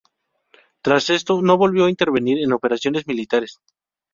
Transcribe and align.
Tras 0.81 1.11
esto 1.11 1.43
no 1.43 1.57
volvió 1.59 1.85
a 1.85 1.89
intervenir 1.91 2.39
en 2.39 2.53
operaciones 2.53 3.05
militares. 3.05 3.61